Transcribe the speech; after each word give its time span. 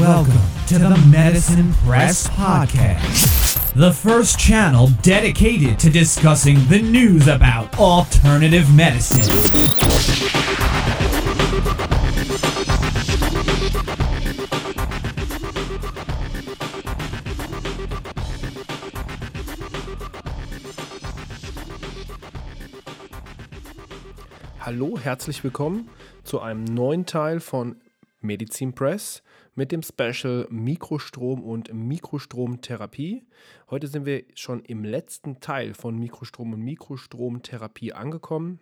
Welcome 0.00 0.32
to 0.68 0.78
the 0.78 0.96
Medicine 1.10 1.74
Press 1.84 2.26
Podcast, 2.28 3.74
the 3.74 3.92
first 3.92 4.38
channel 4.38 4.88
dedicated 5.02 5.78
to 5.78 5.90
discussing 5.90 6.56
the 6.68 6.80
news 6.80 7.28
about 7.28 7.78
alternative 7.78 8.74
medicine. 8.74 9.20
Hallo, 24.60 24.98
herzlich 24.98 25.44
willkommen 25.44 25.90
zu 26.24 26.40
einem 26.40 26.64
neuen 26.64 27.04
Teil 27.04 27.40
von 27.40 27.76
Medizin 28.20 28.74
Press 28.74 29.22
mit 29.54 29.72
dem 29.72 29.82
Special 29.82 30.46
Mikrostrom 30.50 31.42
und 31.42 31.72
Mikrostromtherapie. 31.72 33.24
Heute 33.70 33.86
sind 33.86 34.04
wir 34.04 34.24
schon 34.34 34.62
im 34.64 34.84
letzten 34.84 35.40
Teil 35.40 35.72
von 35.72 35.98
Mikrostrom 35.98 36.52
und 36.52 36.60
Mikrostromtherapie 36.60 37.94
angekommen. 37.94 38.60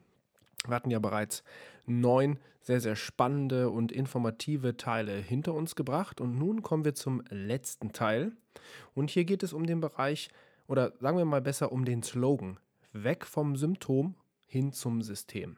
Wir 0.66 0.74
hatten 0.74 0.90
ja 0.90 1.00
bereits 1.00 1.42
neun 1.86 2.38
sehr, 2.60 2.80
sehr 2.80 2.96
spannende 2.96 3.70
und 3.70 3.90
informative 3.90 4.76
Teile 4.76 5.16
hinter 5.16 5.54
uns 5.54 5.74
gebracht 5.74 6.20
und 6.20 6.38
nun 6.38 6.62
kommen 6.62 6.84
wir 6.84 6.94
zum 6.94 7.22
letzten 7.30 7.92
Teil. 7.92 8.32
Und 8.94 9.10
hier 9.10 9.24
geht 9.24 9.42
es 9.42 9.52
um 9.52 9.66
den 9.66 9.80
Bereich, 9.80 10.30
oder 10.66 10.92
sagen 11.00 11.16
wir 11.16 11.24
mal 11.24 11.40
besser 11.40 11.72
um 11.72 11.84
den 11.84 12.02
Slogan, 12.02 12.60
weg 12.92 13.24
vom 13.24 13.56
Symptom 13.56 14.14
hin 14.46 14.72
zum 14.72 15.02
System. 15.02 15.56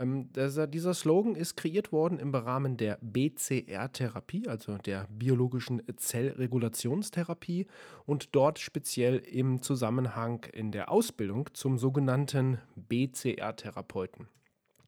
Ähm, 0.00 0.30
dieser 0.32 0.94
Slogan 0.94 1.34
ist 1.34 1.56
kreiert 1.56 1.90
worden 1.90 2.18
im 2.18 2.34
Rahmen 2.34 2.76
der 2.76 2.98
BCR-Therapie, 3.00 4.46
also 4.46 4.78
der 4.78 5.08
biologischen 5.10 5.82
Zellregulationstherapie 5.96 7.66
und 8.06 8.34
dort 8.34 8.60
speziell 8.60 9.16
im 9.16 9.60
Zusammenhang 9.60 10.44
in 10.52 10.70
der 10.70 10.90
Ausbildung 10.90 11.48
zum 11.52 11.78
sogenannten 11.78 12.58
BCR-Therapeuten. 12.76 14.28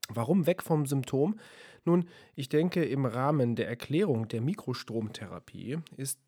Warum 0.08 0.47
weg 0.47 0.62
vom 0.62 0.86
Symptom? 0.86 1.39
Nun, 1.84 2.08
ich 2.36 2.48
denke, 2.48 2.84
im 2.84 3.05
Rahmen 3.05 3.56
der 3.56 3.69
Erklärung 3.69 4.28
der 4.28 4.41
Mikrostromtherapie 4.41 5.78
ist 5.97 6.20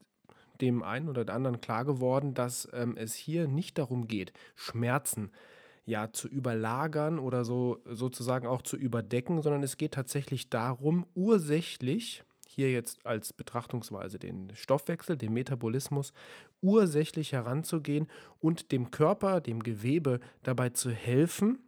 dem 0.61 0.83
einen 0.83 1.09
oder 1.09 1.25
der 1.25 1.35
anderen 1.35 1.61
klar 1.61 1.85
geworden, 1.85 2.35
dass 2.35 2.69
ähm, 2.73 2.97
es 2.97 3.15
hier 3.15 3.49
nicht 3.49 3.79
darum 3.79 4.07
geht, 4.07 4.33
Schmerzen 4.55 5.27
zu 5.29 5.52
ja, 5.85 6.13
zu 6.13 6.29
überlagern 6.29 7.19
oder 7.19 7.45
so 7.45 7.81
sozusagen 7.85 8.47
auch 8.47 8.63
zu 8.63 8.77
überdecken, 8.77 9.43
sondern 9.43 9.63
es 9.63 9.77
geht 9.77 9.95
tatsächlich 9.95 10.49
darum, 10.49 11.07
ursächlich, 11.15 12.25
hier 12.47 12.71
jetzt 12.71 13.05
als 13.07 13.33
Betrachtungsweise 13.33 14.19
den 14.19 14.55
Stoffwechsel, 14.55 15.17
den 15.17 15.33
Metabolismus, 15.33 16.13
ursächlich 16.61 17.33
heranzugehen 17.33 18.09
und 18.41 18.73
dem 18.73 18.91
Körper, 18.91 19.41
dem 19.41 19.63
Gewebe 19.63 20.21
dabei 20.43 20.71
zu 20.71 20.91
helfen, 20.91 21.59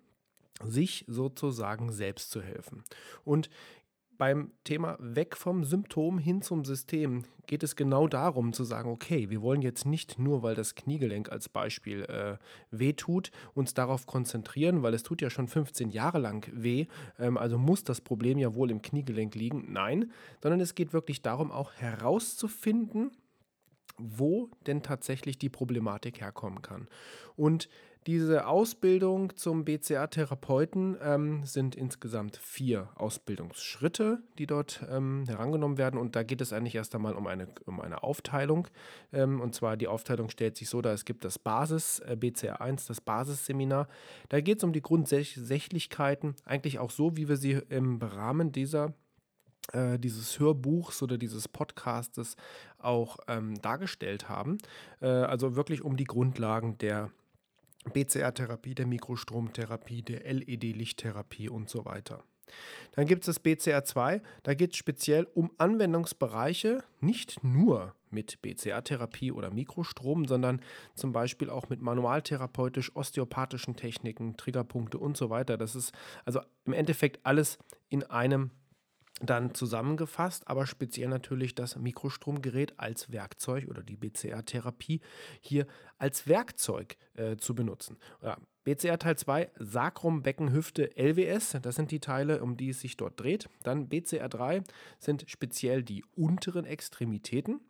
sich 0.62 1.04
sozusagen 1.08 1.90
selbst 1.90 2.30
zu 2.30 2.40
helfen. 2.40 2.84
Und 3.24 3.50
beim 4.18 4.52
Thema 4.64 4.96
weg 5.00 5.36
vom 5.36 5.64
Symptom 5.64 6.18
hin 6.18 6.42
zum 6.42 6.64
System 6.64 7.24
geht 7.46 7.62
es 7.62 7.76
genau 7.76 8.06
darum 8.08 8.52
zu 8.52 8.64
sagen, 8.64 8.90
okay, 8.90 9.30
wir 9.30 9.42
wollen 9.42 9.62
jetzt 9.62 9.84
nicht 9.84 10.18
nur, 10.18 10.42
weil 10.42 10.54
das 10.54 10.74
Kniegelenk 10.74 11.30
als 11.30 11.48
Beispiel 11.48 12.02
äh, 12.04 12.36
wehtut, 12.70 13.30
uns 13.54 13.74
darauf 13.74 14.06
konzentrieren, 14.06 14.82
weil 14.82 14.94
es 14.94 15.02
tut 15.02 15.20
ja 15.20 15.30
schon 15.30 15.48
15 15.48 15.90
Jahre 15.90 16.18
lang 16.18 16.48
weh, 16.52 16.86
ähm, 17.18 17.36
also 17.36 17.58
muss 17.58 17.84
das 17.84 18.00
Problem 18.00 18.38
ja 18.38 18.54
wohl 18.54 18.70
im 18.70 18.82
Kniegelenk 18.82 19.34
liegen. 19.34 19.72
Nein, 19.72 20.10
sondern 20.42 20.60
es 20.60 20.74
geht 20.74 20.92
wirklich 20.92 21.22
darum, 21.22 21.50
auch 21.50 21.72
herauszufinden, 21.74 23.10
wo 23.96 24.50
denn 24.66 24.82
tatsächlich 24.82 25.38
die 25.38 25.48
Problematik 25.48 26.20
herkommen 26.20 26.62
kann. 26.62 26.88
Und 27.36 27.68
diese 28.06 28.46
Ausbildung 28.46 29.34
zum 29.34 29.64
BCA-Therapeuten 29.64 30.98
ähm, 31.02 31.44
sind 31.44 31.74
insgesamt 31.74 32.36
vier 32.36 32.90
Ausbildungsschritte, 32.96 34.22
die 34.38 34.46
dort 34.46 34.84
ähm, 34.90 35.24
herangenommen 35.26 35.78
werden. 35.78 35.98
Und 35.98 36.14
da 36.14 36.22
geht 36.22 36.42
es 36.42 36.52
eigentlich 36.52 36.74
erst 36.74 36.94
einmal 36.94 37.14
um 37.14 37.26
eine, 37.26 37.48
um 37.64 37.80
eine 37.80 38.02
Aufteilung. 38.02 38.68
Ähm, 39.10 39.40
und 39.40 39.54
zwar 39.54 39.78
die 39.78 39.88
Aufteilung 39.88 40.28
stellt 40.28 40.56
sich 40.56 40.68
so 40.68 40.82
dar, 40.82 40.92
es 40.92 41.06
gibt 41.06 41.24
das 41.24 41.38
Basis, 41.38 42.00
äh, 42.00 42.14
BCA 42.14 42.56
1, 42.56 42.86
das 42.86 43.00
Basisseminar. 43.00 43.88
Da 44.28 44.42
geht 44.42 44.58
es 44.58 44.64
um 44.64 44.74
die 44.74 44.82
Grundsächlichkeiten, 44.82 46.34
eigentlich 46.44 46.78
auch 46.78 46.90
so, 46.90 47.16
wie 47.16 47.28
wir 47.28 47.38
sie 47.38 47.52
im 47.70 48.02
Rahmen 48.02 48.52
dieser 48.52 48.92
äh, 49.72 49.98
dieses 49.98 50.38
Hörbuchs 50.38 51.02
oder 51.02 51.16
dieses 51.16 51.48
Podcastes 51.48 52.36
auch 52.76 53.16
ähm, 53.28 53.54
dargestellt 53.62 54.28
haben. 54.28 54.58
Äh, 55.00 55.06
also 55.06 55.56
wirklich 55.56 55.82
um 55.82 55.96
die 55.96 56.04
Grundlagen 56.04 56.76
der 56.76 57.10
BCR-Therapie, 57.92 58.74
der 58.74 58.86
Mikrostromtherapie, 58.86 60.02
der 60.02 60.32
LED-Lichttherapie 60.32 61.48
und 61.48 61.68
so 61.68 61.84
weiter. 61.84 62.24
Dann 62.92 63.06
gibt 63.06 63.26
es 63.26 63.34
das 63.34 63.44
BCR2, 63.44 64.20
da 64.42 64.54
geht 64.54 64.72
es 64.72 64.76
speziell 64.76 65.26
um 65.34 65.50
Anwendungsbereiche, 65.58 66.84
nicht 67.00 67.42
nur 67.42 67.94
mit 68.10 68.40
BCR-Therapie 68.42 69.32
oder 69.32 69.50
Mikrostrom, 69.50 70.26
sondern 70.26 70.60
zum 70.94 71.12
Beispiel 71.12 71.50
auch 71.50 71.68
mit 71.68 71.82
manualtherapeutisch, 71.82 72.94
osteopathischen 72.94 73.76
Techniken, 73.76 74.36
Triggerpunkte 74.36 74.98
und 74.98 75.16
so 75.16 75.30
weiter. 75.30 75.56
Das 75.56 75.74
ist 75.74 75.92
also 76.24 76.40
im 76.64 76.72
Endeffekt 76.72 77.24
alles 77.24 77.58
in 77.88 78.04
einem 78.04 78.50
dann 79.20 79.54
zusammengefasst, 79.54 80.48
aber 80.48 80.66
speziell 80.66 81.08
natürlich 81.08 81.54
das 81.54 81.76
Mikrostromgerät 81.76 82.78
als 82.78 83.12
Werkzeug 83.12 83.68
oder 83.68 83.82
die 83.82 83.96
BCR-Therapie 83.96 85.00
hier 85.40 85.66
als 85.98 86.26
Werkzeug 86.26 86.96
äh, 87.14 87.36
zu 87.36 87.54
benutzen. 87.54 87.96
Ja, 88.22 88.38
BCR 88.64 88.98
Teil 88.98 89.16
2, 89.16 89.50
Sacrum, 89.58 90.22
Becken, 90.22 90.52
Hüfte, 90.52 90.90
LWS, 90.96 91.58
das 91.62 91.76
sind 91.76 91.90
die 91.90 92.00
Teile, 92.00 92.42
um 92.42 92.56
die 92.56 92.70
es 92.70 92.80
sich 92.80 92.96
dort 92.96 93.20
dreht. 93.20 93.48
Dann 93.62 93.88
BCR 93.88 94.28
3 94.28 94.62
sind 94.98 95.24
speziell 95.28 95.82
die 95.82 96.02
unteren 96.16 96.64
Extremitäten 96.64 97.60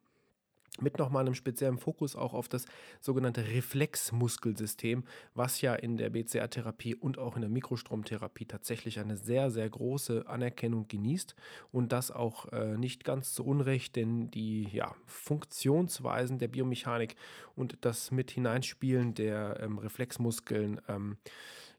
mit 0.81 0.99
nochmal 0.99 1.25
einem 1.25 1.35
speziellen 1.35 1.79
Fokus 1.79 2.17
auch 2.17 2.35
auf 2.35 2.49
das 2.49 2.67
sogenannte 3.01 3.47
Reflexmuskelsystem, 3.47 5.05
was 5.35 5.61
ja 5.61 5.75
in 5.75 5.97
der 5.97 6.11
BCR-Therapie 6.11 6.97
und 6.97 7.19
auch 7.19 7.37
in 7.37 7.43
der 7.43 7.51
Mikrostromtherapie 7.51 8.47
tatsächlich 8.47 8.99
eine 8.99 9.17
sehr, 9.17 9.51
sehr 9.51 9.69
große 9.69 10.27
Anerkennung 10.27 10.89
genießt 10.89 11.37
und 11.71 11.93
das 11.93 12.11
auch 12.11 12.53
äh, 12.53 12.77
nicht 12.77 13.05
ganz 13.05 13.35
zu 13.35 13.45
Unrecht, 13.45 13.97
denn 13.97 14.31
die 14.31 14.69
ja, 14.73 14.95
Funktionsweisen 15.07 16.39
der 16.39 16.49
Biomechanik 16.49 17.15
und 17.55 17.79
das 17.83 18.11
mit 18.11 18.33
Hineinspielen 18.33 19.15
der 19.15 19.61
ähm, 19.61 19.79
Reflexmuskeln 19.79 20.81
ähm, 20.89 21.19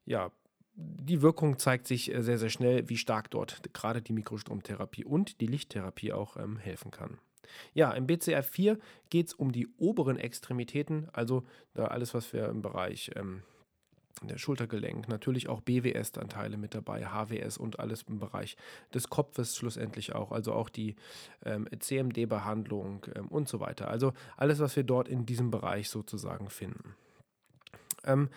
ja, 0.05 0.31
die 0.75 1.21
Wirkung 1.21 1.57
zeigt 1.57 1.87
sich 1.87 2.13
äh, 2.13 2.21
sehr, 2.21 2.37
sehr 2.37 2.49
schnell, 2.49 2.89
wie 2.89 2.97
stark 2.97 3.31
dort 3.31 3.61
gerade 3.73 4.01
die 4.01 4.13
Mikrostromtherapie 4.13 5.05
und 5.05 5.41
die 5.41 5.47
Lichttherapie 5.47 6.13
auch 6.13 6.37
ähm, 6.37 6.57
helfen 6.57 6.91
kann. 6.91 7.17
Ja, 7.73 7.91
im 7.91 8.07
BCR 8.07 8.43
4 8.43 8.77
geht 9.09 9.27
es 9.27 9.33
um 9.33 9.51
die 9.51 9.67
oberen 9.77 10.17
Extremitäten, 10.17 11.07
also 11.13 11.43
da 11.73 11.85
alles, 11.85 12.13
was 12.13 12.33
wir 12.33 12.47
im 12.47 12.61
Bereich 12.61 13.11
ähm, 13.15 13.43
der 14.21 14.37
Schultergelenk, 14.37 15.07
natürlich 15.09 15.49
auch 15.49 15.61
BWS-Anteile 15.61 16.57
mit 16.57 16.73
dabei, 16.73 17.05
HWS 17.05 17.57
und 17.57 17.79
alles 17.79 18.03
im 18.03 18.19
Bereich 18.19 18.55
des 18.93 19.09
Kopfes 19.09 19.57
schlussendlich 19.57 20.15
auch, 20.15 20.31
also 20.31 20.53
auch 20.53 20.69
die 20.69 20.95
ähm, 21.43 21.67
CMD-Behandlung 21.77 23.05
ähm, 23.15 23.27
und 23.27 23.49
so 23.49 23.59
weiter. 23.59 23.89
Also 23.89 24.13
alles, 24.37 24.59
was 24.59 24.75
wir 24.75 24.83
dort 24.83 25.07
in 25.07 25.25
diesem 25.25 25.51
Bereich 25.51 25.89
sozusagen 25.89 26.49
finden. 26.49 26.95
Ähm, 28.05 28.29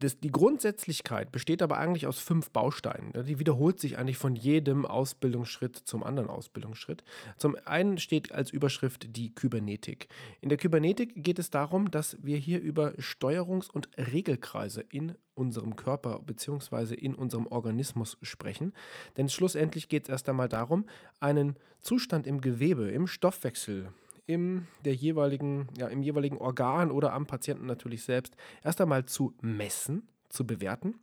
das, 0.00 0.18
die 0.18 0.32
Grundsätzlichkeit 0.32 1.30
besteht 1.30 1.62
aber 1.62 1.78
eigentlich 1.78 2.06
aus 2.06 2.18
fünf 2.18 2.50
Bausteinen. 2.50 3.12
Die 3.26 3.38
wiederholt 3.38 3.78
sich 3.78 3.98
eigentlich 3.98 4.16
von 4.16 4.34
jedem 4.34 4.86
Ausbildungsschritt 4.86 5.76
zum 5.76 6.02
anderen 6.02 6.28
Ausbildungsschritt. 6.28 7.04
Zum 7.36 7.56
einen 7.66 7.98
steht 7.98 8.32
als 8.32 8.50
Überschrift 8.50 9.16
die 9.16 9.34
Kybernetik. 9.34 10.08
In 10.40 10.48
der 10.48 10.58
Kybernetik 10.58 11.12
geht 11.22 11.38
es 11.38 11.50
darum, 11.50 11.90
dass 11.90 12.16
wir 12.22 12.38
hier 12.38 12.60
über 12.60 12.92
Steuerungs- 12.98 13.70
und 13.70 13.90
Regelkreise 13.96 14.84
in 14.90 15.14
unserem 15.34 15.76
Körper 15.76 16.20
bzw. 16.20 16.94
in 16.94 17.14
unserem 17.14 17.46
Organismus 17.46 18.16
sprechen. 18.22 18.72
Denn 19.16 19.28
schlussendlich 19.28 19.88
geht 19.88 20.04
es 20.04 20.08
erst 20.08 20.28
einmal 20.28 20.48
darum, 20.48 20.86
einen 21.20 21.56
Zustand 21.82 22.26
im 22.26 22.40
Gewebe, 22.40 22.90
im 22.90 23.06
Stoffwechsel, 23.06 23.92
im, 24.30 24.68
der 24.84 24.94
jeweiligen, 24.94 25.66
ja, 25.76 25.88
im 25.88 26.02
jeweiligen 26.02 26.38
Organ 26.38 26.92
oder 26.92 27.12
am 27.12 27.26
Patienten 27.26 27.66
natürlich 27.66 28.04
selbst 28.04 28.36
erst 28.62 28.80
einmal 28.80 29.04
zu 29.04 29.34
messen, 29.40 30.08
zu 30.28 30.46
bewerten. 30.46 30.94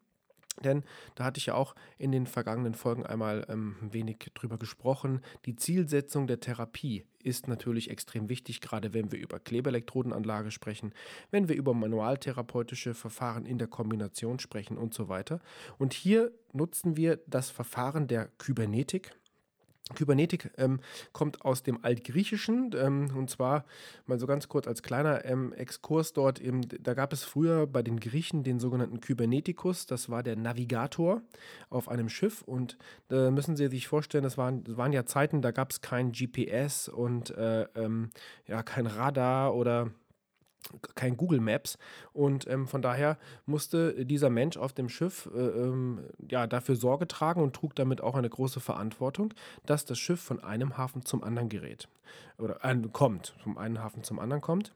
Denn 0.63 0.83
da 1.15 1.25
hatte 1.25 1.37
ich 1.37 1.47
ja 1.47 1.53
auch 1.53 1.75
in 1.97 2.11
den 2.11 2.25
vergangenen 2.25 2.73
Folgen 2.73 3.05
einmal 3.05 3.45
ähm, 3.49 3.75
ein 3.81 3.93
wenig 3.93 4.31
drüber 4.33 4.57
gesprochen. 4.57 5.21
Die 5.45 5.55
Zielsetzung 5.55 6.25
der 6.25 6.39
Therapie 6.39 7.05
ist 7.21 7.49
natürlich 7.49 7.89
extrem 7.89 8.29
wichtig, 8.29 8.61
gerade 8.61 8.93
wenn 8.93 9.11
wir 9.11 9.19
über 9.19 9.39
Klebeelektrodenanlage 9.39 10.49
sprechen, 10.49 10.93
wenn 11.29 11.49
wir 11.49 11.55
über 11.57 11.73
manualtherapeutische 11.73 12.93
Verfahren 12.93 13.45
in 13.45 13.57
der 13.57 13.67
Kombination 13.67 14.39
sprechen 14.39 14.77
und 14.77 14.93
so 14.93 15.09
weiter. 15.09 15.41
Und 15.77 15.93
hier 15.93 16.31
nutzen 16.53 16.95
wir 16.95 17.19
das 17.27 17.51
Verfahren 17.51 18.07
der 18.07 18.29
Kybernetik, 18.39 19.11
Kybernetik 19.95 20.51
ähm, 20.57 20.79
kommt 21.13 21.43
aus 21.43 21.63
dem 21.63 21.83
Altgriechischen 21.83 22.71
ähm, 22.77 23.11
und 23.15 23.29
zwar 23.29 23.65
mal 24.05 24.19
so 24.19 24.27
ganz 24.27 24.47
kurz 24.47 24.67
als 24.67 24.83
kleiner 24.83 25.25
ähm, 25.25 25.53
Exkurs 25.53 26.13
dort. 26.13 26.39
Eben, 26.39 26.61
da 26.81 26.93
gab 26.93 27.13
es 27.13 27.23
früher 27.23 27.67
bei 27.67 27.83
den 27.83 27.99
Griechen 27.99 28.43
den 28.43 28.59
sogenannten 28.59 29.01
Kybernetikus, 29.01 29.85
das 29.85 30.09
war 30.09 30.23
der 30.23 30.35
Navigator 30.35 31.21
auf 31.69 31.89
einem 31.89 32.09
Schiff 32.09 32.41
und 32.41 32.77
da 33.07 33.31
müssen 33.31 33.55
Sie 33.55 33.67
sich 33.67 33.87
vorstellen, 33.87 34.23
das 34.23 34.37
waren, 34.37 34.63
das 34.63 34.77
waren 34.77 34.93
ja 34.93 35.05
Zeiten, 35.05 35.41
da 35.41 35.51
gab 35.51 35.71
es 35.71 35.81
kein 35.81 36.11
GPS 36.11 36.89
und 36.89 37.31
äh, 37.31 37.63
ähm, 37.75 38.09
ja 38.47 38.63
kein 38.63 38.87
Radar 38.87 39.55
oder 39.55 39.91
kein 40.95 41.17
Google 41.17 41.39
Maps 41.39 41.77
und 42.13 42.47
ähm, 42.47 42.67
von 42.67 42.81
daher 42.81 43.17
musste 43.45 44.05
dieser 44.05 44.29
Mensch 44.29 44.57
auf 44.57 44.73
dem 44.73 44.89
Schiff 44.89 45.29
äh, 45.33 45.39
ähm, 45.39 46.01
ja 46.29 46.47
dafür 46.47 46.75
Sorge 46.75 47.07
tragen 47.07 47.41
und 47.41 47.55
trug 47.55 47.75
damit 47.75 48.01
auch 48.01 48.15
eine 48.15 48.29
große 48.29 48.59
Verantwortung, 48.59 49.33
dass 49.65 49.85
das 49.85 49.99
Schiff 49.99 50.21
von 50.21 50.43
einem 50.43 50.77
Hafen 50.77 51.03
zum 51.05 51.23
anderen 51.23 51.49
gerät 51.49 51.87
oder 52.37 52.63
äh, 52.63 52.75
kommt, 52.91 53.33
vom 53.43 53.57
einen 53.57 53.83
Hafen 53.83 54.03
zum 54.03 54.19
anderen 54.19 54.41
kommt. 54.41 54.73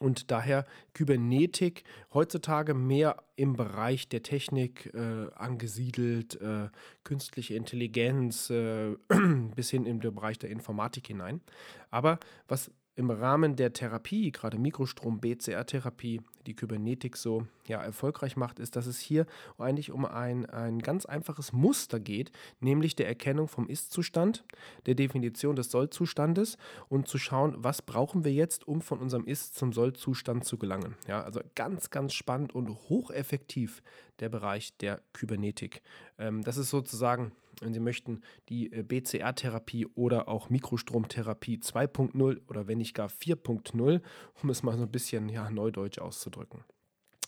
Und 0.00 0.30
daher 0.30 0.64
Kybernetik 0.94 1.84
heutzutage 2.14 2.72
mehr 2.72 3.22
im 3.36 3.52
Bereich 3.52 4.08
der 4.08 4.22
Technik 4.22 4.94
äh, 4.94 5.30
angesiedelt, 5.34 6.40
äh, 6.40 6.68
künstliche 7.04 7.54
Intelligenz 7.54 8.48
äh, 8.48 8.96
bis 9.54 9.68
hin 9.68 9.84
in 9.84 10.00
den 10.00 10.14
Bereich 10.14 10.38
der 10.38 10.48
Informatik 10.48 11.08
hinein. 11.08 11.42
Aber 11.90 12.18
was 12.48 12.70
im 13.00 13.10
Rahmen 13.10 13.56
der 13.56 13.72
Therapie, 13.72 14.30
gerade 14.30 14.58
Mikrostrom-BCR-Therapie, 14.58 16.20
die 16.46 16.54
Kybernetik 16.54 17.16
so 17.16 17.46
ja, 17.66 17.82
erfolgreich 17.82 18.36
macht, 18.36 18.58
ist, 18.58 18.76
dass 18.76 18.86
es 18.86 19.00
hier 19.00 19.26
eigentlich 19.56 19.90
um 19.90 20.04
ein, 20.04 20.44
ein 20.44 20.80
ganz 20.80 21.06
einfaches 21.06 21.54
Muster 21.54 21.98
geht, 21.98 22.30
nämlich 22.60 22.96
der 22.96 23.08
Erkennung 23.08 23.48
vom 23.48 23.68
Ist-Zustand, 23.68 24.44
der 24.84 24.94
Definition 24.94 25.56
des 25.56 25.70
Soll-Zustandes 25.70 26.58
und 26.90 27.08
zu 27.08 27.16
schauen, 27.16 27.54
was 27.56 27.80
brauchen 27.80 28.22
wir 28.22 28.34
jetzt, 28.34 28.68
um 28.68 28.82
von 28.82 28.98
unserem 28.98 29.24
Ist 29.24 29.56
zum 29.56 29.72
Soll-Zustand 29.72 30.44
zu 30.44 30.58
gelangen. 30.58 30.94
Ja, 31.08 31.22
also 31.22 31.40
ganz, 31.54 31.88
ganz 31.88 32.12
spannend 32.12 32.54
und 32.54 32.68
hocheffektiv 32.90 33.82
der 34.18 34.28
Bereich 34.28 34.76
der 34.76 35.00
Kybernetik. 35.14 35.80
Ähm, 36.18 36.42
das 36.42 36.58
ist 36.58 36.68
sozusagen 36.68 37.32
wenn 37.60 37.72
Sie 37.72 37.80
möchten, 37.80 38.22
die 38.48 38.72
äh, 38.72 38.82
BCR-Therapie 38.82 39.86
oder 39.94 40.28
auch 40.28 40.50
Mikrostromtherapie 40.50 41.58
2.0 41.58 42.40
oder 42.48 42.66
wenn 42.66 42.78
nicht 42.78 42.94
gar 42.94 43.08
4.0, 43.08 44.00
um 44.42 44.50
es 44.50 44.62
mal 44.62 44.76
so 44.76 44.82
ein 44.82 44.90
bisschen 44.90 45.28
ja, 45.28 45.50
neudeutsch 45.50 45.98
auszudrücken. 45.98 46.64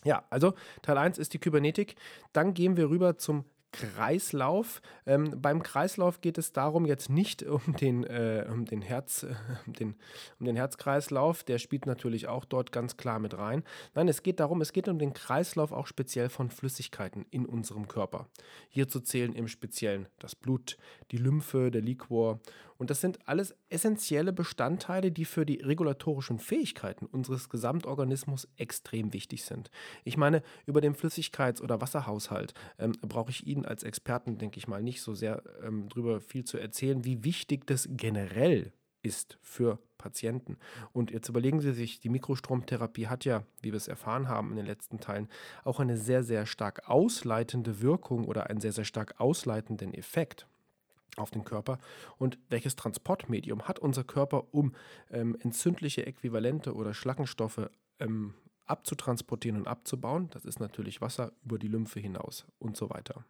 Ja, 0.03 0.25
also 0.29 0.53
Teil 0.81 0.97
1 0.97 1.17
ist 1.17 1.33
die 1.33 1.39
Kybernetik. 1.39 1.95
Dann 2.33 2.53
gehen 2.53 2.77
wir 2.77 2.89
rüber 2.89 3.17
zum 3.17 3.45
Kreislauf. 3.73 4.81
Ähm, 5.05 5.41
beim 5.41 5.61
Kreislauf 5.61 6.21
geht 6.21 6.37
es 6.37 6.53
darum 6.53 6.85
jetzt 6.85 7.09
nicht 7.09 7.43
um 7.43 7.61
den, 7.81 8.05
äh, 8.05 8.47
um 8.49 8.65
den 8.65 8.81
Herz, 8.81 9.23
äh, 9.23 9.35
den, 9.65 9.95
um 10.39 10.45
den 10.45 10.55
Herzkreislauf, 10.55 11.43
der 11.43 11.57
spielt 11.57 11.85
natürlich 11.85 12.27
auch 12.27 12.45
dort 12.45 12.71
ganz 12.71 12.95
klar 12.95 13.19
mit 13.19 13.37
rein. 13.37 13.63
Nein, 13.95 14.07
es 14.07 14.23
geht 14.23 14.39
darum, 14.39 14.61
es 14.61 14.71
geht 14.71 14.87
um 14.87 14.99
den 14.99 15.13
Kreislauf 15.13 15.71
auch 15.71 15.87
speziell 15.87 16.29
von 16.29 16.49
Flüssigkeiten 16.49 17.25
in 17.31 17.45
unserem 17.45 17.87
Körper. 17.87 18.27
Hierzu 18.69 19.01
zählen 19.01 19.33
im 19.33 19.47
Speziellen 19.47 20.07
das 20.19 20.35
Blut, 20.35 20.77
die 21.11 21.17
Lymphe, 21.17 21.71
der 21.71 21.81
Liquor 21.81 22.39
und 22.77 22.89
das 22.89 23.01
sind 23.01 23.27
alles 23.27 23.55
essentielle 23.69 24.33
Bestandteile, 24.33 25.11
die 25.11 25.25
für 25.25 25.45
die 25.45 25.61
regulatorischen 25.61 26.39
Fähigkeiten 26.39 27.05
unseres 27.05 27.49
Gesamtorganismus 27.49 28.47
extrem 28.57 29.13
wichtig 29.13 29.43
sind. 29.43 29.69
Ich 30.03 30.17
meine, 30.17 30.43
über 30.65 30.81
den 30.81 30.95
Flüssigkeits- 30.95 31.61
oder 31.61 31.81
Wasserhaushalt 31.81 32.53
ähm, 32.79 32.93
brauche 33.01 33.31
ich 33.31 33.47
Ihnen 33.47 33.65
als 33.65 33.83
Experten, 33.83 34.37
denke 34.37 34.57
ich 34.57 34.67
mal, 34.67 34.81
nicht 34.81 35.01
so 35.01 35.13
sehr 35.13 35.43
ähm, 35.63 35.89
drüber 35.89 36.21
viel 36.21 36.43
zu 36.43 36.57
erzählen, 36.57 37.05
wie 37.05 37.23
wichtig 37.23 37.67
das 37.67 37.87
generell 37.91 38.73
ist 39.03 39.37
für 39.41 39.79
Patienten. 39.97 40.57
Und 40.91 41.11
jetzt 41.11 41.29
überlegen 41.29 41.61
Sie 41.61 41.73
sich, 41.73 41.99
die 41.99 42.09
Mikrostromtherapie 42.09 43.07
hat 43.07 43.25
ja, 43.25 43.43
wie 43.61 43.71
wir 43.71 43.77
es 43.77 43.87
erfahren 43.87 44.27
haben 44.27 44.51
in 44.51 44.57
den 44.57 44.65
letzten 44.65 44.99
Teilen, 44.99 45.29
auch 45.63 45.79
eine 45.79 45.97
sehr, 45.97 46.23
sehr 46.23 46.45
stark 46.45 46.89
ausleitende 46.89 47.81
Wirkung 47.81 48.25
oder 48.25 48.49
einen 48.49 48.61
sehr, 48.61 48.71
sehr 48.71 48.85
stark 48.85 49.19
ausleitenden 49.19 49.93
Effekt 49.93 50.47
auf 51.17 51.31
den 51.31 51.43
Körper 51.43 51.77
und 52.17 52.39
welches 52.49 52.75
Transportmedium 52.75 53.63
hat 53.63 53.79
unser 53.79 54.03
Körper, 54.03 54.53
um 54.53 54.73
ähm, 55.11 55.37
entzündliche 55.41 56.05
Äquivalente 56.05 56.73
oder 56.73 56.93
Schlackenstoffe 56.93 57.69
ähm, 57.99 58.33
abzutransportieren 58.65 59.59
und 59.59 59.67
abzubauen. 59.67 60.29
Das 60.31 60.45
ist 60.45 60.59
natürlich 60.59 61.01
Wasser 61.01 61.33
über 61.43 61.59
die 61.59 61.67
Lymphe 61.67 61.99
hinaus 61.99 62.45
und 62.59 62.77
so 62.77 62.89
weiter. 62.89 63.25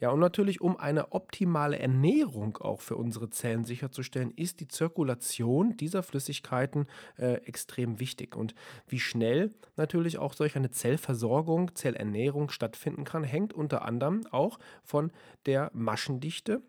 Ja, 0.00 0.10
und 0.10 0.18
natürlich, 0.18 0.60
um 0.60 0.76
eine 0.76 1.12
optimale 1.12 1.78
Ernährung 1.78 2.56
auch 2.58 2.80
für 2.80 2.96
unsere 2.96 3.30
Zellen 3.30 3.64
sicherzustellen, 3.64 4.32
ist 4.34 4.58
die 4.58 4.66
Zirkulation 4.66 5.76
dieser 5.76 6.02
Flüssigkeiten 6.02 6.88
äh, 7.16 7.34
extrem 7.44 8.00
wichtig. 8.00 8.34
Und 8.34 8.56
wie 8.88 8.98
schnell 8.98 9.54
natürlich 9.76 10.18
auch 10.18 10.34
solch 10.34 10.56
eine 10.56 10.70
Zellversorgung, 10.72 11.72
Zellernährung 11.76 12.50
stattfinden 12.50 13.04
kann, 13.04 13.22
hängt 13.22 13.52
unter 13.52 13.84
anderem 13.84 14.26
auch 14.32 14.58
von 14.82 15.12
der 15.46 15.70
Maschendichte 15.72 16.60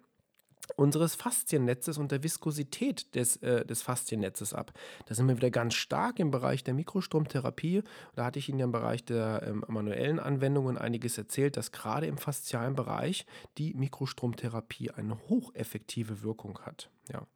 unseres 0.75 1.15
Fasziennetzes 1.15 1.97
und 1.97 2.11
der 2.11 2.23
Viskosität 2.23 3.13
des, 3.15 3.37
äh, 3.37 3.65
des 3.65 3.81
Fasziennetzes 3.81 4.53
ab. 4.53 4.73
Da 5.05 5.15
sind 5.15 5.27
wir 5.27 5.37
wieder 5.37 5.51
ganz 5.51 5.75
stark 5.75 6.19
im 6.19 6.31
Bereich 6.31 6.63
der 6.63 6.73
Mikrostromtherapie. 6.73 7.83
Da 8.15 8.25
hatte 8.25 8.39
ich 8.39 8.49
Ihnen 8.49 8.59
ja 8.59 8.65
im 8.65 8.71
Bereich 8.71 9.03
der 9.05 9.43
ähm, 9.47 9.63
manuellen 9.67 10.19
Anwendungen 10.19 10.77
einiges 10.77 11.17
erzählt, 11.17 11.57
dass 11.57 11.71
gerade 11.71 12.07
im 12.07 12.17
faszialen 12.17 12.75
Bereich 12.75 13.25
die 13.57 13.73
Mikrostromtherapie 13.73 14.91
eine 14.91 15.17
hocheffektive 15.29 16.21
Wirkung 16.23 16.59
hat. 16.65 16.89
Ja. 17.11 17.27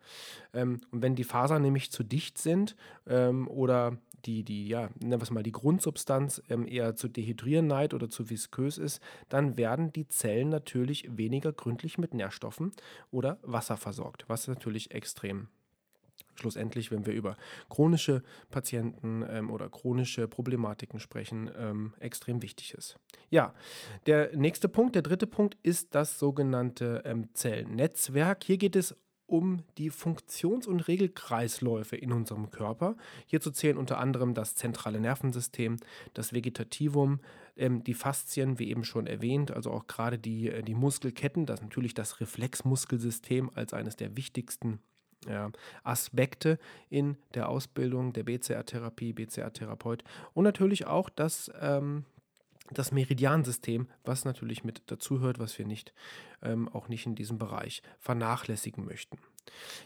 Ähm, 0.54 0.82
und 0.92 1.02
wenn 1.02 1.16
die 1.16 1.24
Fasern 1.24 1.62
nämlich 1.62 1.92
zu 1.92 2.04
dicht 2.04 2.38
sind 2.38 2.76
ähm, 3.08 3.48
oder 3.48 3.98
die, 4.26 4.44
die, 4.44 4.68
ja, 4.68 4.90
nennen 5.00 5.20
wir 5.20 5.24
es 5.24 5.32
mal, 5.32 5.44
die 5.44 5.52
Grundsubstanz 5.52 6.42
ähm, 6.50 6.68
eher 6.68 6.96
zu 6.96 7.08
dehydrieren 7.08 7.68
neigt 7.68 7.94
oder 7.94 8.10
zu 8.10 8.30
viskös 8.30 8.78
ist, 8.78 9.02
dann 9.30 9.58
werden 9.58 9.92
die 9.94 10.08
Zellen 10.08 10.50
natürlich 10.50 11.18
weniger 11.18 11.52
gründlich 11.54 11.98
mit 11.98 12.14
Nährstoffen 12.14 12.72
oder 13.12 13.40
Wasser 13.42 13.78
versorgt, 13.78 14.26
was 14.28 14.48
natürlich 14.48 14.92
extrem 14.92 15.48
schlussendlich, 16.36 16.92
wenn 16.92 17.06
wir 17.06 17.14
über 17.14 17.36
chronische 17.70 18.24
Patienten 18.50 19.26
ähm, 19.30 19.52
oder 19.52 19.70
chronische 19.70 20.28
Problematiken 20.28 21.00
sprechen, 21.00 21.52
ähm, 21.58 21.94
extrem 22.00 22.42
wichtig 22.42 22.74
ist. 22.74 22.98
Ja, 23.30 23.54
der 24.06 24.36
nächste 24.36 24.70
Punkt, 24.70 24.96
der 24.96 25.02
dritte 25.02 25.28
Punkt 25.28 25.58
ist 25.64 25.94
das 25.96 26.18
sogenannte 26.18 27.04
ähm, 27.06 27.30
Zellnetzwerk. 27.34 28.44
Hier 28.44 28.58
geht 28.58 28.76
es 28.76 28.96
um 29.30 29.64
die 29.78 29.90
Funktions- 29.90 30.68
und 30.68 30.88
Regelkreisläufe 30.88 31.96
in 31.96 32.12
unserem 32.12 32.50
Körper. 32.50 32.96
Hierzu 33.26 33.52
zählen 33.52 33.78
unter 33.78 34.00
anderem 34.00 34.34
das 34.34 34.56
zentrale 34.56 35.00
Nervensystem, 35.00 35.78
das 36.14 36.34
Vegetativum, 36.34 37.20
ähm, 37.56 37.84
die 37.84 37.94
Faszien, 37.94 38.60
wie 38.60 38.70
eben 38.70 38.84
schon 38.84 39.08
erwähnt, 39.08 39.52
also 39.52 39.72
auch 39.72 39.88
gerade 39.88 40.18
die, 40.18 40.50
äh, 40.50 40.64
die 40.64 40.76
Muskelketten, 40.76 41.46
das 41.46 41.62
natürlich 41.62 41.94
das 41.94 42.20
Reflexmuskelsystem 42.20 43.52
als 43.54 43.74
eines 43.74 43.96
der 43.96 44.18
wichtigsten 44.18 44.80
Aspekte 45.84 46.60
in 46.90 47.18
der 47.34 47.50
Ausbildung 47.50 48.14
der 48.14 48.24
BCR-Therapie, 48.24 49.12
BCR-Therapeut 49.12 50.06
und 50.34 50.46
natürlich 50.46 50.88
auch 50.88 51.10
das, 51.10 51.52
ähm, 51.60 52.06
das 52.72 52.92
Meridiansystem, 52.92 53.88
was 54.04 54.26
natürlich 54.26 54.64
mit 54.64 54.84
dazuhört, 54.88 55.40
was 55.40 55.58
wir 55.58 55.66
nicht 55.66 55.94
ähm, 56.42 56.70
auch 56.70 56.88
nicht 56.88 57.06
in 57.06 57.16
diesem 57.16 57.38
Bereich 57.38 57.82
vernachlässigen 58.00 58.86
möchten. 58.86 59.18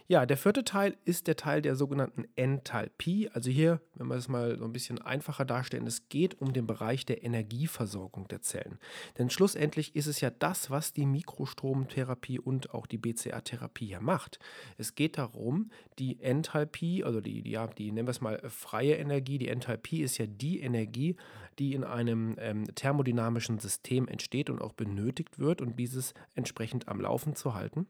Ja, 0.07 0.25
der 0.25 0.37
vierte 0.37 0.63
Teil 0.63 0.97
ist 1.05 1.27
der 1.27 1.35
Teil 1.35 1.61
der 1.61 1.75
sogenannten 1.75 2.25
Enthalpie. 2.35 3.29
Also 3.33 3.49
hier, 3.49 3.81
wenn 3.95 4.07
wir 4.07 4.15
es 4.15 4.27
mal 4.27 4.57
so 4.57 4.65
ein 4.65 4.73
bisschen 4.73 5.01
einfacher 5.01 5.45
darstellen, 5.45 5.87
es 5.87 6.09
geht 6.09 6.41
um 6.41 6.53
den 6.53 6.67
Bereich 6.67 7.05
der 7.05 7.23
Energieversorgung 7.23 8.27
der 8.27 8.41
Zellen. 8.41 8.79
Denn 9.17 9.29
schlussendlich 9.29 9.95
ist 9.95 10.07
es 10.07 10.21
ja 10.21 10.29
das, 10.29 10.69
was 10.69 10.93
die 10.93 11.05
Mikrostromtherapie 11.05 12.39
und 12.39 12.73
auch 12.73 12.87
die 12.87 12.97
BCA-Therapie 12.97 13.87
ja 13.87 13.99
macht. 13.99 14.39
Es 14.77 14.95
geht 14.95 15.17
darum, 15.17 15.71
die 15.99 16.19
Enthalpie, 16.21 17.03
also 17.03 17.21
die, 17.21 17.41
die, 17.41 17.51
ja, 17.51 17.67
die 17.67 17.91
nennen 17.91 18.07
wir 18.07 18.11
es 18.11 18.21
mal 18.21 18.41
freie 18.49 18.95
Energie, 18.95 19.37
die 19.37 19.49
Enthalpie 19.49 20.01
ist 20.01 20.17
ja 20.17 20.25
die 20.25 20.59
Energie, 20.59 21.15
die 21.59 21.73
in 21.73 21.83
einem 21.83 22.35
ähm, 22.39 22.65
thermodynamischen 22.75 23.59
System 23.59 24.07
entsteht 24.07 24.49
und 24.49 24.61
auch 24.61 24.73
benötigt 24.73 25.39
wird 25.39 25.61
und 25.61 25.79
dieses 25.79 26.13
entsprechend 26.35 26.87
am 26.87 26.99
Laufen 26.99 27.35
zu 27.35 27.53
halten. 27.53 27.87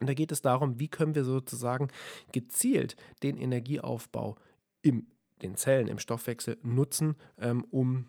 Und 0.00 0.08
da 0.08 0.14
geht 0.14 0.32
es 0.32 0.42
darum, 0.42 0.80
wie 0.80 0.88
können 0.88 1.14
wir 1.14 1.24
sozusagen 1.24 1.88
gezielt 2.32 2.96
den 3.22 3.36
Energieaufbau 3.36 4.36
in 4.80 5.06
den 5.42 5.56
Zellen, 5.56 5.88
im 5.88 5.98
Stoffwechsel 5.98 6.58
nutzen, 6.62 7.16
ähm, 7.38 7.64
um 7.70 8.06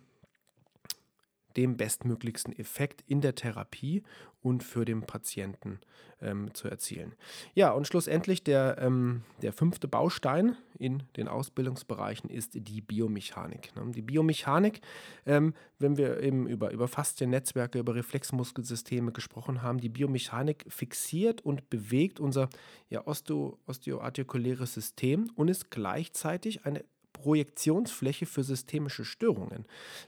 dem 1.57 1.77
bestmöglichsten 1.77 2.57
Effekt 2.57 3.03
in 3.07 3.21
der 3.21 3.35
Therapie 3.35 4.03
und 4.41 4.63
für 4.63 4.85
den 4.85 5.03
Patienten 5.03 5.79
ähm, 6.21 6.53
zu 6.53 6.67
erzielen. 6.67 7.13
Ja, 7.53 7.71
und 7.71 7.87
schlussendlich 7.87 8.43
der, 8.43 8.77
ähm, 8.79 9.23
der 9.41 9.53
fünfte 9.53 9.87
Baustein 9.87 10.57
in 10.77 11.03
den 11.17 11.27
Ausbildungsbereichen 11.27 12.29
ist 12.29 12.51
die 12.53 12.81
Biomechanik. 12.81 13.75
Ne? 13.75 13.91
Die 13.91 14.01
Biomechanik, 14.01 14.81
ähm, 15.25 15.53
wenn 15.79 15.97
wir 15.97 16.19
eben 16.21 16.47
über, 16.47 16.71
über 16.71 16.87
Fasziennetzwerke, 16.87 17.79
über 17.79 17.95
Reflexmuskelsysteme 17.95 19.11
gesprochen 19.11 19.61
haben, 19.61 19.79
die 19.79 19.89
Biomechanik 19.89 20.65
fixiert 20.67 21.41
und 21.41 21.69
bewegt 21.69 22.19
unser 22.19 22.49
ja, 22.89 23.05
osteo, 23.07 23.59
osteoartikuläres 23.65 24.73
System 24.73 25.31
und 25.35 25.47
ist 25.47 25.71
gleichzeitig 25.71 26.65
eine 26.65 26.83
Projektionsfläche 27.23 28.25
für 28.25 28.43
systemische 28.43 29.05
Störungen. 29.05 29.63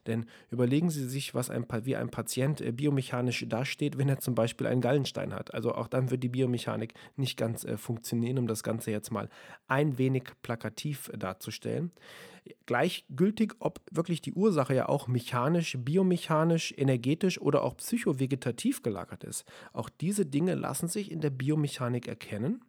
Denn 0.06 0.26
überlegen 0.52 0.90
Sie 0.90 1.08
sich, 1.08 1.34
was 1.34 1.50
ein, 1.50 1.66
wie 1.84 1.96
ein 1.96 2.10
Patient 2.10 2.60
äh, 2.60 2.74
biomechanisch 2.74 3.46
dasteht, 3.48 3.98
wenn 3.98 4.10
er 4.10 4.20
zum 4.20 4.36
Beispiel 4.36 4.68
einen 4.68 4.82
Gallenstein 4.82 5.34
hat. 5.34 5.54
Also 5.54 5.74
auch 5.74 5.88
dann 5.88 6.12
wird 6.12 6.24
die 6.24 6.30
Biomechanik 6.30 6.94
nicht 7.16 7.38
ganz 7.38 7.64
äh, 7.64 7.78
funktionieren, 7.78 8.38
um 8.38 8.48
das 8.48 8.64
Ganze 8.64 8.92
jetzt 8.92 9.12
mal 9.12 9.30
ein 9.70 9.98
wenig 9.98 10.24
plakativ 10.42 11.10
äh, 11.14 11.18
darzustellen. 11.18 11.92
Gleichgültig, 12.66 13.54
ob 13.60 13.80
wirklich 13.92 14.22
die 14.22 14.34
Ursache 14.34 14.76
ja 14.76 14.90
auch 14.90 15.08
mechanisch, 15.08 15.78
biomechanisch, 15.80 16.74
energetisch 16.76 17.40
oder 17.40 17.64
auch 17.64 17.78
psychovegetativ 17.78 18.84
gelagert 18.84 19.24
ist. 19.24 19.46
Auch 19.72 19.90
diese 19.90 20.26
Dinge 20.26 20.54
lassen 20.56 20.90
sich 20.90 21.12
in 21.12 21.22
der 21.22 21.30
Biomechanik 21.30 22.10
erkennen 22.10 22.62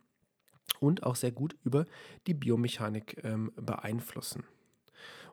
und 0.80 1.02
auch 1.02 1.16
sehr 1.16 1.32
gut 1.32 1.56
über 1.64 1.85
die 2.26 2.35
Biomechanik 2.35 3.23
ähm, 3.25 3.52
beeinflussen. 3.56 4.44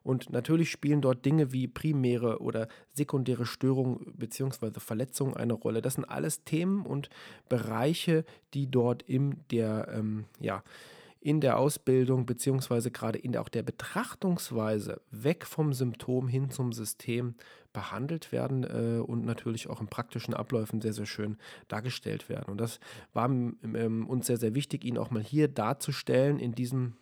Und 0.04 0.30
natürlich 0.32 0.70
spielen 0.70 1.02
dort 1.02 1.26
Dinge 1.26 1.54
wie 1.54 1.68
primäre 1.68 2.42
oder 2.42 2.68
sekundäre 2.94 3.46
Störungen 3.46 4.14
bzw. 4.18 4.80
Verletzungen 4.80 5.36
eine 5.36 5.54
Rolle. 5.54 5.82
Das 5.82 5.94
sind 5.94 6.06
alles 6.06 6.44
Themen 6.44 6.86
und 6.86 7.10
Bereiche, 7.48 8.26
die 8.54 8.70
dort 8.70 9.02
in 9.04 9.38
der, 9.50 9.88
ähm, 9.94 10.26
ja, 10.40 10.62
in 11.24 11.40
der 11.40 11.58
Ausbildung 11.58 12.26
beziehungsweise 12.26 12.92
gerade 12.92 13.18
in 13.18 13.32
der, 13.32 13.42
auch 13.42 13.50
der 13.50 13.64
Betrachtungsweise 13.64 15.02
weg 15.10 15.46
vom 15.46 15.74
Symptom 15.74 16.28
hin 16.28 16.50
zum 16.50 16.74
System 16.74 17.36
behandelt 17.72 18.34
werden 18.34 18.64
äh, 18.64 19.00
und 19.00 19.26
natürlich 19.26 19.70
auch 19.70 19.80
in 19.80 19.88
praktischen 19.88 20.34
Abläufen 20.34 20.82
sehr, 20.82 20.92
sehr 20.92 21.06
schön 21.06 21.38
dargestellt 21.70 22.28
werden. 22.28 22.52
Und 22.52 22.58
das 22.60 22.80
war 23.14 23.30
ähm, 23.30 24.06
uns 24.08 24.28
sehr, 24.28 24.38
sehr 24.38 24.54
wichtig, 24.54 24.84
ihn 24.84 24.98
auch 24.98 25.12
mal 25.12 25.24
hier 25.24 25.48
darzustellen 25.48 26.40
in 26.40 26.56
diesem 26.56 26.98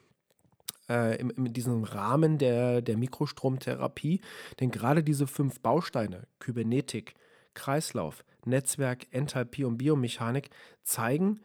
äh, 0.87 1.19
in, 1.19 1.53
diesem 1.53 1.83
Rahmen 1.83 2.37
der, 2.37 2.81
der 2.81 2.97
Mikrostromtherapie. 2.97 4.21
Denn 4.59 4.69
gerade 4.69 5.03
diese 5.03 5.25
fünf 5.25 5.61
Bausteine, 5.61 6.27
Kybernetik, 6.39 7.15
Kreislauf, 7.55 8.23
Netzwerk, 8.45 9.07
Enthalpie 9.11 9.65
und 9.65 9.77
Biomechanik, 9.77 10.51
zeigen, 10.83 11.39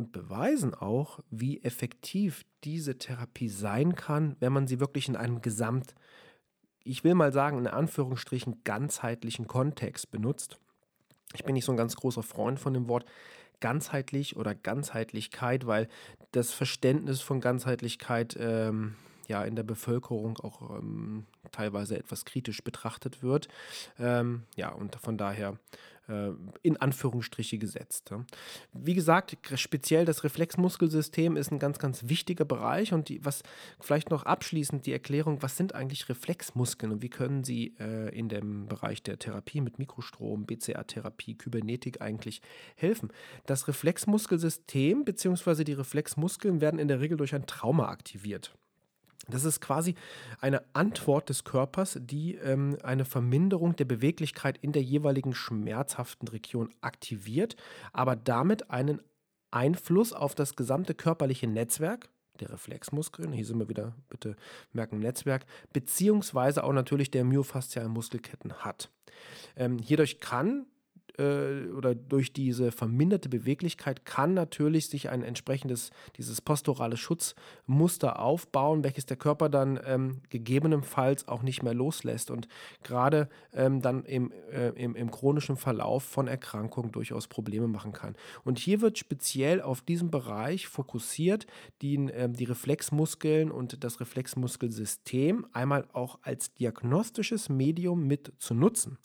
und 0.00 0.12
beweisen 0.12 0.72
auch, 0.72 1.20
wie 1.30 1.62
effektiv 1.62 2.46
diese 2.64 2.96
Therapie 2.96 3.50
sein 3.50 3.94
kann, 3.94 4.34
wenn 4.40 4.50
man 4.50 4.66
sie 4.66 4.80
wirklich 4.80 5.08
in 5.08 5.16
einem 5.16 5.42
Gesamt, 5.42 5.94
ich 6.84 7.04
will 7.04 7.14
mal 7.14 7.34
sagen, 7.34 7.58
in 7.58 7.66
Anführungsstrichen 7.66 8.64
ganzheitlichen 8.64 9.46
Kontext 9.46 10.10
benutzt. 10.10 10.58
Ich 11.34 11.44
bin 11.44 11.52
nicht 11.52 11.66
so 11.66 11.72
ein 11.72 11.76
ganz 11.76 11.96
großer 11.96 12.22
Freund 12.22 12.58
von 12.58 12.72
dem 12.72 12.88
Wort 12.88 13.04
ganzheitlich 13.60 14.36
oder 14.36 14.54
Ganzheitlichkeit, 14.54 15.66
weil 15.66 15.86
das 16.32 16.50
Verständnis 16.50 17.20
von 17.20 17.42
Ganzheitlichkeit 17.42 18.38
ähm, 18.40 18.94
ja 19.28 19.44
in 19.44 19.54
der 19.54 19.64
Bevölkerung 19.64 20.38
auch 20.38 20.78
ähm, 20.78 21.26
teilweise 21.52 21.98
etwas 21.98 22.24
kritisch 22.24 22.64
betrachtet 22.64 23.22
wird. 23.22 23.48
Ähm, 23.98 24.44
ja, 24.56 24.70
und 24.70 24.96
von 24.96 25.18
daher 25.18 25.58
in 26.62 26.76
Anführungsstriche 26.76 27.58
gesetzt. 27.58 28.12
Wie 28.72 28.94
gesagt, 28.94 29.36
speziell 29.54 30.04
das 30.04 30.24
Reflexmuskelsystem 30.24 31.36
ist 31.36 31.52
ein 31.52 31.58
ganz, 31.58 31.78
ganz 31.78 32.08
wichtiger 32.08 32.44
Bereich 32.44 32.92
und 32.92 33.08
die, 33.08 33.24
was 33.24 33.42
vielleicht 33.78 34.10
noch 34.10 34.24
abschließend 34.24 34.86
die 34.86 34.92
Erklärung, 34.92 35.42
was 35.42 35.56
sind 35.56 35.74
eigentlich 35.74 36.08
Reflexmuskeln 36.08 36.92
und 36.92 37.02
wie 37.02 37.10
können 37.10 37.44
sie 37.44 37.74
äh, 37.78 38.16
in 38.16 38.28
dem 38.28 38.66
Bereich 38.66 39.02
der 39.02 39.18
Therapie 39.18 39.60
mit 39.60 39.78
Mikrostrom, 39.78 40.46
BCA-Therapie, 40.46 41.36
Kybernetik 41.36 42.00
eigentlich 42.00 42.40
helfen? 42.76 43.10
Das 43.46 43.68
Reflexmuskelsystem 43.68 45.04
bzw. 45.04 45.64
die 45.64 45.74
Reflexmuskeln 45.74 46.60
werden 46.60 46.80
in 46.80 46.88
der 46.88 47.00
Regel 47.00 47.16
durch 47.16 47.34
ein 47.34 47.46
Trauma 47.46 47.88
aktiviert. 47.88 48.54
Das 49.30 49.44
ist 49.44 49.60
quasi 49.60 49.94
eine 50.40 50.62
Antwort 50.72 51.28
des 51.28 51.44
Körpers, 51.44 51.98
die 52.00 52.34
ähm, 52.36 52.76
eine 52.82 53.04
Verminderung 53.04 53.76
der 53.76 53.84
Beweglichkeit 53.84 54.58
in 54.58 54.72
der 54.72 54.82
jeweiligen 54.82 55.34
schmerzhaften 55.34 56.28
Region 56.28 56.70
aktiviert, 56.80 57.56
aber 57.92 58.16
damit 58.16 58.70
einen 58.70 59.00
Einfluss 59.50 60.12
auf 60.12 60.34
das 60.34 60.56
gesamte 60.56 60.94
körperliche 60.94 61.46
Netzwerk, 61.46 62.08
der 62.40 62.50
Reflexmuskeln, 62.50 63.32
hier 63.32 63.44
sind 63.44 63.58
wir 63.58 63.68
wieder, 63.68 63.94
bitte 64.08 64.36
merken, 64.72 64.98
Netzwerk, 64.98 65.44
beziehungsweise 65.72 66.64
auch 66.64 66.72
natürlich 66.72 67.10
der 67.10 67.24
myofaszialen 67.24 67.92
Muskelketten 67.92 68.52
hat. 68.64 68.90
Ähm, 69.56 69.78
hierdurch 69.78 70.20
kann 70.20 70.66
äh, 71.20 71.70
oder 71.72 71.94
durch 71.94 72.32
diese 72.32 72.72
verminderte 72.72 73.28
Beweglichkeit 73.28 74.04
kann 74.04 74.34
natürlich 74.34 74.88
sich 74.88 75.10
ein 75.10 75.22
entsprechendes, 75.22 75.90
dieses 76.16 76.40
posturale 76.40 76.96
Schutzmuster 76.96 78.18
aufbauen, 78.18 78.82
welches 78.82 79.06
der 79.06 79.16
Körper 79.16 79.48
dann 79.48 79.78
ähm, 79.84 80.22
gegebenenfalls 80.30 81.28
auch 81.28 81.42
nicht 81.42 81.62
mehr 81.62 81.74
loslässt 81.74 82.30
und 82.30 82.48
gerade 82.82 83.28
ähm, 83.52 83.82
dann 83.82 84.04
im, 84.04 84.32
äh, 84.50 84.70
im, 84.70 84.96
im 84.96 85.10
chronischen 85.10 85.56
Verlauf 85.56 86.04
von 86.04 86.26
Erkrankungen 86.26 86.92
durchaus 86.92 87.28
Probleme 87.28 87.68
machen 87.68 87.92
kann. 87.92 88.16
Und 88.44 88.58
hier 88.58 88.80
wird 88.80 88.98
speziell 88.98 89.60
auf 89.60 89.82
diesen 89.82 90.10
Bereich 90.10 90.68
fokussiert, 90.68 91.46
die, 91.82 91.96
äh, 91.96 92.28
die 92.30 92.44
Reflexmuskeln 92.44 93.50
und 93.50 93.84
das 93.84 94.00
Reflexmuskelsystem 94.00 95.46
einmal 95.52 95.86
auch 95.92 96.18
als 96.22 96.54
diagnostisches 96.54 97.48
Medium 97.48 98.06
mit 98.06 98.32
zu 98.38 98.54
nutzen. 98.54 98.98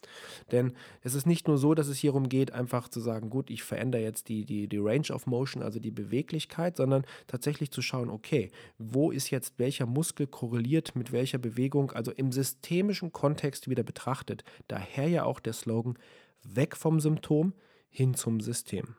Denn 0.52 0.74
es 1.02 1.16
ist 1.16 1.26
nicht 1.26 1.48
nur 1.48 1.58
so, 1.58 1.74
dass 1.74 1.88
es 1.88 1.98
hier 1.98 2.05
hierum 2.06 2.30
geht, 2.30 2.52
einfach 2.52 2.88
zu 2.88 3.00
sagen, 3.00 3.32
gut, 3.32 3.50
ich 3.50 3.64
verändere 3.64 4.04
jetzt 4.04 4.30
die, 4.30 4.46
die, 4.46 4.68
die 4.68 4.78
Range 4.78 5.10
of 5.12 5.26
Motion, 5.26 5.64
also 5.64 5.80
die 5.80 5.92
Beweglichkeit, 5.92 6.78
sondern 6.78 7.04
tatsächlich 7.26 7.72
zu 7.72 7.82
schauen, 7.82 8.10
okay, 8.10 8.52
wo 8.78 9.10
ist 9.10 9.32
jetzt 9.32 9.58
welcher 9.58 9.88
Muskel 9.88 10.28
korreliert 10.28 10.96
mit 10.96 11.12
welcher 11.12 11.40
Bewegung, 11.40 11.92
also 11.92 12.12
im 12.12 12.32
systemischen 12.32 13.12
Kontext 13.12 13.70
wieder 13.70 13.84
betrachtet. 13.84 14.44
Daher 14.68 15.08
ja 15.08 15.24
auch 15.24 15.40
der 15.40 15.54
Slogan, 15.54 15.98
weg 16.44 16.78
vom 16.78 17.00
Symptom 17.00 17.54
hin 17.90 18.14
zum 18.14 18.40
System. 18.40 18.96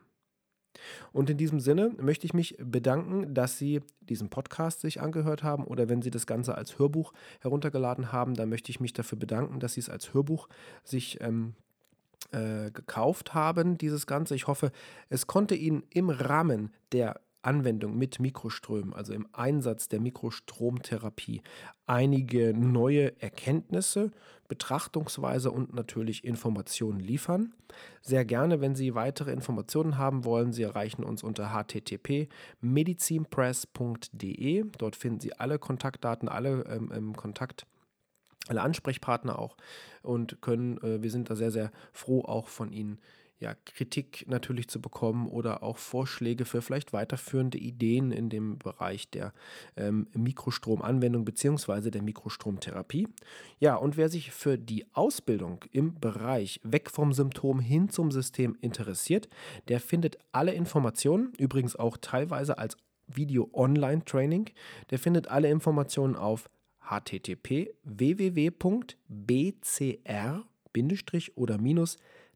Und 1.11 1.29
in 1.29 1.37
diesem 1.37 1.59
Sinne 1.59 1.91
möchte 1.99 2.25
ich 2.25 2.33
mich 2.33 2.55
bedanken, 2.59 3.33
dass 3.33 3.57
Sie 3.57 3.81
diesen 4.01 4.29
Podcast 4.29 4.81
sich 4.81 5.01
angehört 5.01 5.43
haben 5.43 5.63
oder 5.63 5.89
wenn 5.89 6.01
Sie 6.01 6.11
das 6.11 6.27
Ganze 6.27 6.55
als 6.55 6.77
Hörbuch 6.77 7.13
heruntergeladen 7.39 8.11
haben, 8.11 8.33
dann 8.33 8.49
möchte 8.49 8.69
ich 8.69 8.79
mich 8.79 8.93
dafür 8.93 9.17
bedanken, 9.17 9.59
dass 9.59 9.73
Sie 9.73 9.79
es 9.79 9.89
als 9.89 10.13
Hörbuch 10.13 10.49
sich 10.83 11.19
ähm, 11.21 11.55
äh, 12.31 12.71
gekauft 12.71 13.33
haben, 13.33 13.77
dieses 13.77 14.07
Ganze. 14.07 14.35
Ich 14.35 14.47
hoffe, 14.47 14.71
es 15.09 15.27
konnte 15.27 15.55
Ihnen 15.55 15.83
im 15.89 16.09
Rahmen 16.09 16.73
der 16.91 17.21
Anwendung 17.47 17.97
mit 17.97 18.19
Mikroströmen, 18.19 18.93
also 18.93 19.13
im 19.13 19.25
Einsatz 19.31 19.87
der 19.87 20.01
Mikrostromtherapie, 20.01 21.41
einige 21.85 22.53
neue 22.53 23.21
Erkenntnisse, 23.21 24.11
Betrachtungsweise 24.49 25.51
und 25.51 25.73
natürlich 25.73 26.25
Informationen 26.25 26.99
liefern. 26.99 27.53
Sehr 28.01 28.25
gerne, 28.25 28.59
wenn 28.61 28.75
Sie 28.75 28.95
weitere 28.95 29.31
Informationen 29.31 29.97
haben 29.97 30.25
wollen, 30.25 30.51
Sie 30.51 30.63
erreichen 30.63 31.03
uns 31.03 31.23
unter 31.23 31.53
http 31.53 32.27
medizinpress.de. 32.61 34.65
Dort 34.77 34.95
finden 34.95 35.19
Sie 35.19 35.33
alle 35.33 35.59
Kontaktdaten, 35.59 36.29
alle 36.29 36.63
ähm, 36.65 37.15
Kontakt 37.15 37.67
alle 38.49 38.61
Ansprechpartner 38.61 39.39
auch 39.39 39.57
und 40.01 40.41
können, 40.41 40.77
äh, 40.79 41.01
wir 41.01 41.11
sind 41.11 41.29
da 41.29 41.35
sehr, 41.35 41.51
sehr 41.51 41.71
froh, 41.93 42.21
auch 42.21 42.47
von 42.47 42.71
Ihnen 42.71 42.99
ja, 43.39 43.53
Kritik 43.65 44.25
natürlich 44.27 44.67
zu 44.67 44.81
bekommen 44.81 45.27
oder 45.27 45.61
auch 45.61 45.77
Vorschläge 45.77 46.45
für 46.45 46.61
vielleicht 46.61 46.91
weiterführende 46.91 47.57
Ideen 47.57 48.11
in 48.11 48.29
dem 48.29 48.57
Bereich 48.57 49.09
der 49.11 49.31
ähm, 49.75 50.07
Mikrostromanwendung 50.13 51.23
bzw. 51.23 51.91
der 51.91 52.01
Mikrostromtherapie. 52.01 53.07
Ja, 53.59 53.75
und 53.75 53.95
wer 53.95 54.09
sich 54.09 54.31
für 54.31 54.57
die 54.57 54.85
Ausbildung 54.93 55.63
im 55.71 55.99
Bereich 55.99 56.59
weg 56.63 56.89
vom 56.89 57.13
Symptom 57.13 57.59
hin 57.59 57.89
zum 57.89 58.11
System 58.11 58.57
interessiert, 58.61 59.29
der 59.67 59.79
findet 59.79 60.17
alle 60.31 60.53
Informationen, 60.53 61.33
übrigens 61.37 61.75
auch 61.75 61.97
teilweise 61.97 62.57
als 62.57 62.75
Video-Online-Training, 63.07 64.49
der 64.89 64.99
findet 64.99 65.27
alle 65.27 65.49
Informationen 65.49 66.15
auf 66.15 66.49
http 66.89 67.73
www.bcr- 67.83 68.43
oder 71.35 71.57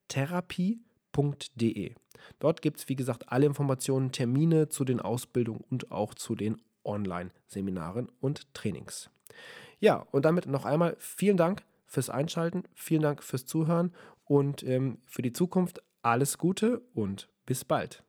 therapie.de. 0.08 1.96
Dort 2.40 2.62
gibt 2.62 2.80
es, 2.80 2.90
wie 2.90 2.96
gesagt, 2.96 3.30
alle 3.30 3.46
Informationen, 3.46 4.12
Termine 4.12 4.70
zu 4.70 4.84
den 4.84 5.00
Ausbildungen 5.00 5.64
und 5.70 5.92
auch 5.92 6.14
zu 6.14 6.36
den 6.36 6.62
Online-Seminaren 6.84 8.10
und 8.20 8.54
Trainings. 8.54 9.10
Ja, 9.80 10.06
und 10.12 10.26
damit 10.26 10.46
noch 10.48 10.66
einmal 10.66 10.96
vielen 11.00 11.38
Dank 11.38 11.64
fürs 11.86 12.10
Einschalten, 12.10 12.64
vielen 12.74 13.02
Dank 13.02 13.24
fürs 13.24 13.46
Zuhören 13.46 13.94
und 14.26 14.64
ähm, 14.64 15.00
für 15.06 15.22
die 15.22 15.34
Zukunft 15.34 15.82
alles 16.02 16.38
Gute 16.38 16.82
und 16.94 17.30
bis 17.46 17.66
bald. 17.66 18.04